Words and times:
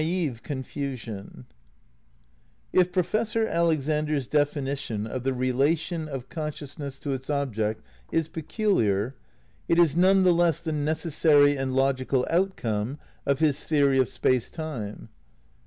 ii 0.03 0.33
If 2.73 2.91
Professor 2.91 3.47
Alexander's 3.47 4.25
definition 4.25 5.05
of 5.05 5.21
the 5.23 5.31
relation 5.31 6.07
of 6.07 6.27
consciousness 6.27 6.97
to 7.01 7.11
its 7.13 7.29
object 7.29 7.83
is 8.11 8.27
peculiar, 8.27 9.13
it 9.67 9.77
is 9.77 9.95
none 9.95 10.23
the 10.23 10.33
less 10.33 10.65
me 10.65 10.71
the 10.71 10.79
necessary 10.79 11.55
and 11.55 11.75
logical 11.75 12.25
outcome 12.31 12.97
of 13.27 13.37
his 13.37 13.63
theory 13.63 13.99
of 13.99 14.05
co^m. 14.07 14.11
Space 14.11 14.49
Time. 14.49 15.09